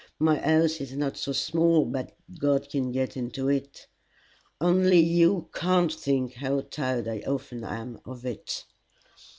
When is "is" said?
0.81-0.93